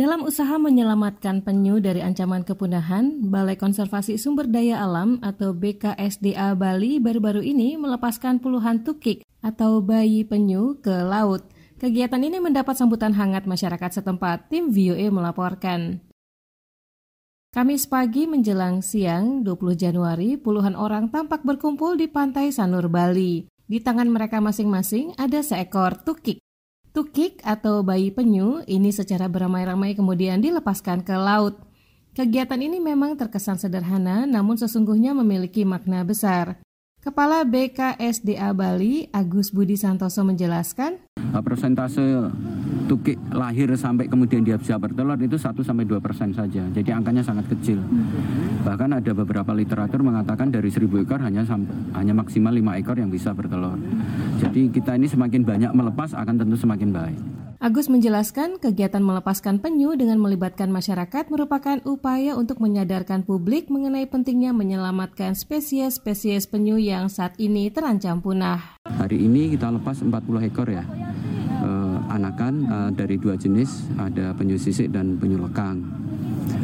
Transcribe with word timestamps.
Dalam 0.00 0.24
usaha 0.24 0.56
menyelamatkan 0.56 1.44
penyu 1.44 1.76
dari 1.76 2.00
ancaman 2.00 2.40
kepunahan, 2.40 3.20
Balai 3.20 3.60
Konservasi 3.60 4.16
Sumber 4.16 4.48
Daya 4.48 4.80
Alam 4.80 5.20
atau 5.20 5.52
BKSDA 5.52 6.56
Bali 6.56 6.96
baru-baru 6.96 7.44
ini 7.44 7.76
melepaskan 7.76 8.40
puluhan 8.40 8.80
tukik 8.80 9.28
atau 9.44 9.84
bayi 9.84 10.24
penyu 10.24 10.80
ke 10.80 11.04
laut. 11.04 11.44
Kegiatan 11.76 12.16
ini 12.16 12.40
mendapat 12.40 12.80
sambutan 12.80 13.12
hangat 13.12 13.44
masyarakat 13.44 14.00
setempat, 14.00 14.48
tim 14.48 14.72
VOA 14.72 15.12
melaporkan. 15.12 16.00
Kamis 17.52 17.84
pagi 17.84 18.24
menjelang 18.24 18.80
siang 18.80 19.44
20 19.44 19.76
Januari, 19.76 20.40
puluhan 20.40 20.80
orang 20.80 21.12
tampak 21.12 21.44
berkumpul 21.44 22.00
di 22.00 22.08
pantai 22.08 22.48
Sanur, 22.56 22.88
Bali. 22.88 23.44
Di 23.68 23.84
tangan 23.84 24.08
mereka 24.08 24.40
masing-masing 24.40 25.12
ada 25.20 25.44
seekor 25.44 26.00
tukik. 26.08 26.40
Tukik 26.90 27.38
atau 27.46 27.86
bayi 27.86 28.10
penyu 28.10 28.66
ini 28.66 28.90
secara 28.90 29.30
beramai-ramai 29.30 29.94
kemudian 29.94 30.42
dilepaskan 30.42 31.06
ke 31.06 31.14
laut. 31.14 31.62
Kegiatan 32.18 32.58
ini 32.58 32.82
memang 32.82 33.14
terkesan 33.14 33.62
sederhana 33.62 34.26
namun 34.26 34.58
sesungguhnya 34.58 35.14
memiliki 35.14 35.62
makna 35.62 36.02
besar. 36.02 36.58
Kepala 37.00 37.46
BKSDA 37.46 38.52
Bali, 38.52 39.08
Agus 39.14 39.54
Budi 39.54 39.78
Santoso 39.78 40.20
menjelaskan, 40.20 41.00
persentase 41.42 42.02
tukik 42.90 43.14
lahir 43.30 43.70
sampai 43.78 44.10
kemudian 44.10 44.42
dia 44.42 44.58
bisa 44.58 44.74
bertelur 44.74 45.14
itu 45.22 45.38
1 45.38 45.54
sampai 45.62 45.86
2 45.86 46.02
persen 46.02 46.34
saja. 46.34 46.66
Jadi 46.74 46.90
angkanya 46.90 47.22
sangat 47.22 47.46
kecil. 47.46 47.78
Bahkan 48.66 48.98
ada 48.98 49.12
beberapa 49.14 49.54
literatur 49.54 50.02
mengatakan 50.02 50.50
dari 50.50 50.74
1000 50.74 51.06
ekor 51.06 51.22
hanya 51.22 51.46
hanya 51.94 52.14
maksimal 52.14 52.50
5 52.50 52.80
ekor 52.82 52.96
yang 52.98 53.10
bisa 53.14 53.30
bertelur. 53.30 53.78
Jadi 54.42 54.74
kita 54.74 54.98
ini 54.98 55.06
semakin 55.06 55.42
banyak 55.46 55.70
melepas 55.70 56.18
akan 56.18 56.34
tentu 56.42 56.58
semakin 56.58 56.90
baik. 56.90 57.18
Agus 57.60 57.92
menjelaskan 57.92 58.56
kegiatan 58.56 59.04
melepaskan 59.04 59.60
penyu 59.60 59.92
dengan 59.92 60.16
melibatkan 60.16 60.72
masyarakat 60.72 61.28
merupakan 61.28 61.76
upaya 61.84 62.32
untuk 62.32 62.56
menyadarkan 62.56 63.20
publik 63.20 63.68
mengenai 63.68 64.08
pentingnya 64.08 64.56
menyelamatkan 64.56 65.36
spesies-spesies 65.36 66.48
penyu 66.48 66.80
yang 66.80 67.12
saat 67.12 67.36
ini 67.36 67.68
terancam 67.68 68.24
punah. 68.24 68.80
Hari 68.88 69.20
ini 69.20 69.52
kita 69.52 69.76
lepas 69.76 70.00
40 70.00 70.48
ekor 70.48 70.72
ya. 70.72 70.88
Anakan 72.20 72.54
eh, 72.68 72.90
dari 72.92 73.16
dua 73.16 73.40
jenis, 73.40 73.88
ada 73.96 74.36
penyu 74.36 74.60
sisik 74.60 74.92
dan 74.92 75.16
penyu 75.16 75.40
lekang. 75.40 75.80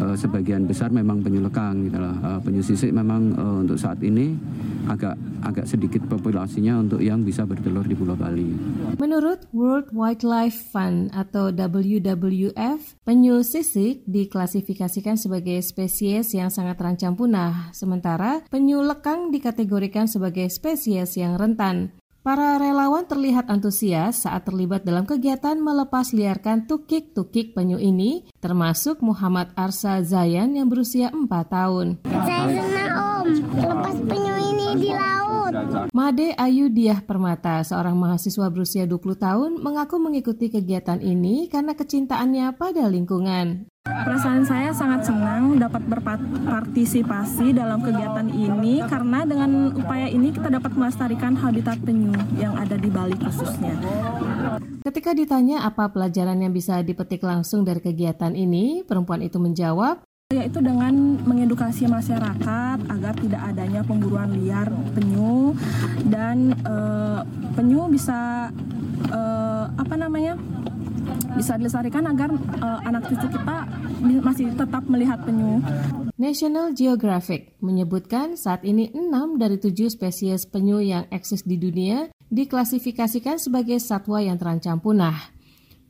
Eh, 0.00 0.16
sebagian 0.16 0.64
besar 0.64 0.88
memang 0.88 1.20
penyu 1.20 1.44
lekang 1.44 1.84
gitu. 1.84 2.00
Eh, 2.00 2.38
penyu 2.40 2.62
sisik 2.64 2.90
memang 2.94 3.36
eh, 3.36 3.56
untuk 3.66 3.76
saat 3.76 4.00
ini 4.00 4.32
agak 4.88 5.12
agak 5.44 5.68
sedikit 5.68 6.00
populasinya 6.08 6.80
untuk 6.80 7.04
yang 7.04 7.20
bisa 7.20 7.44
bertelur 7.44 7.84
di 7.84 7.92
Pulau 7.92 8.16
Bali. 8.16 8.48
Menurut 8.96 9.44
World 9.52 9.92
Wildlife 9.92 10.72
Fund 10.72 11.12
atau 11.12 11.52
WWF, 11.52 12.80
penyu 13.04 13.44
sisik 13.44 14.04
diklasifikasikan 14.08 15.20
sebagai 15.20 15.60
spesies 15.60 16.32
yang 16.32 16.48
sangat 16.48 16.80
terancam 16.80 17.12
punah, 17.12 17.68
sementara 17.76 18.40
penyu 18.48 18.80
lekang 18.80 19.28
dikategorikan 19.28 20.08
sebagai 20.08 20.48
spesies 20.48 21.12
yang 21.20 21.36
rentan. 21.36 21.99
Para 22.20 22.60
relawan 22.60 23.08
terlihat 23.08 23.48
antusias 23.48 24.28
saat 24.28 24.44
terlibat 24.44 24.84
dalam 24.84 25.08
kegiatan 25.08 25.56
melepas 25.56 26.12
liarkan 26.12 26.68
tukik-tukik 26.68 27.56
penyu 27.56 27.80
ini, 27.80 28.28
termasuk 28.44 29.00
Muhammad 29.00 29.56
Arsa 29.56 30.04
Zayan 30.04 30.52
yang 30.52 30.68
berusia 30.68 31.08
4 31.08 31.24
tahun. 31.48 32.04
Saya 32.04 32.60
senang 32.60 33.24
om, 33.24 33.26
lepas 33.56 33.96
penyu 34.04 34.36
ini 34.36 34.68
di 34.84 34.90
laut. 34.92 35.19
Made 35.88 36.36
Ayu 36.36 36.68
Diah 36.68 37.00
Permata, 37.00 37.64
seorang 37.64 37.96
mahasiswa 37.96 38.52
berusia 38.52 38.84
20 38.84 39.16
tahun, 39.16 39.50
mengaku 39.64 39.96
mengikuti 39.96 40.52
kegiatan 40.52 41.00
ini 41.00 41.48
karena 41.48 41.72
kecintaannya 41.72 42.52
pada 42.60 42.84
lingkungan. 42.92 43.64
Perasaan 43.88 44.44
saya 44.44 44.76
sangat 44.76 45.08
senang 45.08 45.56
dapat 45.56 45.80
berpartisipasi 45.88 47.56
dalam 47.56 47.80
kegiatan 47.80 48.28
ini 48.28 48.84
karena 48.84 49.24
dengan 49.24 49.72
upaya 49.72 50.04
ini 50.04 50.28
kita 50.28 50.52
dapat 50.52 50.76
melestarikan 50.76 51.32
habitat 51.32 51.80
penyu 51.80 52.12
yang 52.36 52.60
ada 52.60 52.76
di 52.76 52.92
Bali 52.92 53.16
khususnya. 53.16 53.72
Ketika 54.84 55.16
ditanya 55.16 55.64
apa 55.64 55.88
pelajaran 55.88 56.44
yang 56.44 56.52
bisa 56.52 56.84
dipetik 56.84 57.24
langsung 57.24 57.64
dari 57.64 57.80
kegiatan 57.80 58.36
ini, 58.36 58.84
perempuan 58.84 59.24
itu 59.24 59.40
menjawab, 59.40 60.04
yaitu 60.30 60.62
dengan 60.62 60.94
mengedukasi 61.26 61.90
masyarakat 61.90 62.78
agar 62.86 63.14
tidak 63.18 63.42
adanya 63.50 63.82
pemburuan 63.82 64.30
liar 64.38 64.70
penyu 64.94 65.58
dan 66.06 66.54
uh, 66.62 67.26
penyu 67.58 67.90
bisa 67.90 68.46
uh, 69.10 69.64
apa 69.74 69.98
namanya 69.98 70.38
bisa 71.34 71.58
dilestarikan 71.58 72.06
agar 72.06 72.30
uh, 72.62 72.78
anak 72.86 73.10
cucu 73.10 73.26
kita 73.26 73.66
masih 74.22 74.54
tetap 74.54 74.86
melihat 74.86 75.18
penyu. 75.26 75.58
National 76.14 76.78
Geographic 76.78 77.58
menyebutkan 77.58 78.38
saat 78.38 78.62
ini 78.62 78.86
6 78.94 79.34
dari 79.34 79.58
7 79.58 79.90
spesies 79.90 80.46
penyu 80.46 80.78
yang 80.78 81.10
eksis 81.10 81.42
di 81.42 81.58
dunia 81.58 82.06
diklasifikasikan 82.30 83.42
sebagai 83.42 83.82
satwa 83.82 84.22
yang 84.22 84.38
terancam 84.38 84.78
punah. 84.78 85.34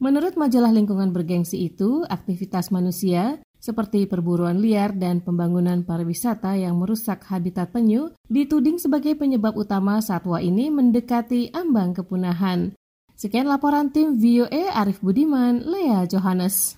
Menurut 0.01 0.33
majalah 0.41 0.73
lingkungan 0.73 1.13
bergengsi 1.13 1.69
itu, 1.69 2.09
aktivitas 2.09 2.73
manusia 2.73 3.37
seperti 3.61 4.09
perburuan 4.09 4.59
liar 4.59 4.97
dan 4.97 5.21
pembangunan 5.21 5.85
pariwisata 5.85 6.57
yang 6.57 6.81
merusak 6.81 7.23
habitat 7.29 7.71
penyu 7.71 8.11
dituding 8.27 8.81
sebagai 8.81 9.15
penyebab 9.15 9.55
utama 9.55 10.01
satwa 10.01 10.41
ini 10.41 10.73
mendekati 10.73 11.53
ambang 11.53 11.93
kepunahan. 11.93 12.73
Sekian 13.21 13.45
laporan 13.45 13.93
tim 13.93 14.17
VOA 14.17 14.73
Arif 14.73 15.05
Budiman, 15.05 15.61
Lea 15.61 16.09
Johannes. 16.09 16.73